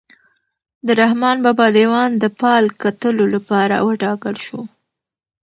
د 0.85 0.87
رحمان 1.01 1.37
بابا 1.45 1.67
دیوان 1.77 2.09
د 2.17 2.23
فال 2.39 2.65
کتلو 2.81 3.23
لپاره 3.35 3.75
وټاکل 3.87 4.35
شو. 4.45 4.59